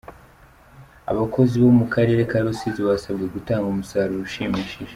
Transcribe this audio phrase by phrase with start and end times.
[1.11, 4.89] Abakozi bo mu karere ka Rusizi basabwe gutanga umusaruro ushimishije.